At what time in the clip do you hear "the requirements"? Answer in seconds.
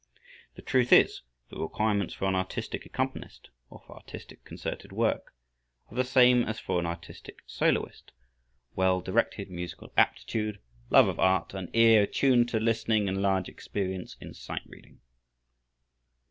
1.49-2.15